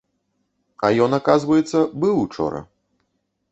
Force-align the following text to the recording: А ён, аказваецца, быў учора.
А 0.87 0.91
ён, 1.09 1.17
аказваецца, 1.19 1.79
быў 2.05 2.15
учора. 2.25 2.65